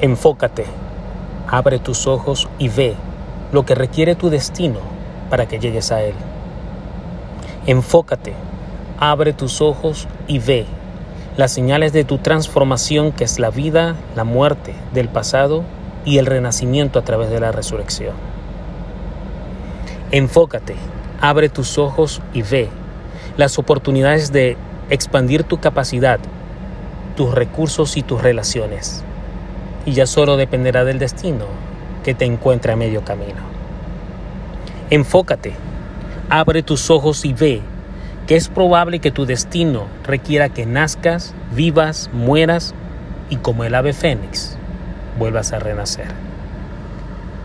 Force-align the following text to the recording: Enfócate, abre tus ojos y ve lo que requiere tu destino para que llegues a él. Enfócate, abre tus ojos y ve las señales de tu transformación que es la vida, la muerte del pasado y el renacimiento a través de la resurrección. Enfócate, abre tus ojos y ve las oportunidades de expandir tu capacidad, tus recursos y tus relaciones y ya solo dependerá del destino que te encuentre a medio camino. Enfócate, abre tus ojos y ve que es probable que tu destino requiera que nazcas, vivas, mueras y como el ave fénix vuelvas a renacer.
Enfócate, 0.00 0.64
abre 1.48 1.80
tus 1.80 2.06
ojos 2.06 2.48
y 2.60 2.68
ve 2.68 2.94
lo 3.50 3.66
que 3.66 3.74
requiere 3.74 4.14
tu 4.14 4.30
destino 4.30 4.78
para 5.28 5.46
que 5.46 5.58
llegues 5.58 5.90
a 5.90 6.02
él. 6.02 6.14
Enfócate, 7.66 8.32
abre 9.00 9.32
tus 9.32 9.60
ojos 9.60 10.06
y 10.28 10.38
ve 10.38 10.66
las 11.36 11.50
señales 11.50 11.92
de 11.92 12.04
tu 12.04 12.18
transformación 12.18 13.10
que 13.10 13.24
es 13.24 13.40
la 13.40 13.50
vida, 13.50 13.96
la 14.14 14.22
muerte 14.22 14.72
del 14.94 15.08
pasado 15.08 15.64
y 16.04 16.18
el 16.18 16.26
renacimiento 16.26 17.00
a 17.00 17.02
través 17.02 17.28
de 17.28 17.40
la 17.40 17.50
resurrección. 17.50 18.14
Enfócate, 20.12 20.76
abre 21.20 21.48
tus 21.48 21.76
ojos 21.76 22.22
y 22.32 22.42
ve 22.42 22.68
las 23.36 23.58
oportunidades 23.58 24.30
de 24.30 24.56
expandir 24.90 25.42
tu 25.42 25.58
capacidad, 25.58 26.20
tus 27.16 27.34
recursos 27.34 27.96
y 27.96 28.04
tus 28.04 28.22
relaciones 28.22 29.04
y 29.88 29.92
ya 29.92 30.06
solo 30.06 30.36
dependerá 30.36 30.84
del 30.84 30.98
destino 30.98 31.46
que 32.04 32.12
te 32.12 32.26
encuentre 32.26 32.72
a 32.72 32.76
medio 32.76 33.04
camino. 33.04 33.40
Enfócate, 34.90 35.54
abre 36.28 36.62
tus 36.62 36.90
ojos 36.90 37.24
y 37.24 37.32
ve 37.32 37.62
que 38.26 38.36
es 38.36 38.48
probable 38.48 38.98
que 38.98 39.10
tu 39.10 39.24
destino 39.24 39.86
requiera 40.04 40.50
que 40.50 40.66
nazcas, 40.66 41.34
vivas, 41.54 42.10
mueras 42.12 42.74
y 43.30 43.36
como 43.36 43.64
el 43.64 43.74
ave 43.74 43.94
fénix 43.94 44.58
vuelvas 45.18 45.54
a 45.54 45.58
renacer. 45.58 46.08